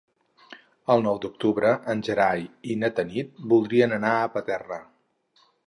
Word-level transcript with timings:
El 0.93 1.03
nou 1.07 1.19
d'octubre 1.25 1.73
en 1.93 2.01
Gerai 2.09 2.43
i 2.75 2.79
na 2.85 2.91
Tanit 3.01 3.31
voldrien 3.55 3.97
anar 3.99 4.17
a 4.25 4.35
Paterna. 4.39 4.83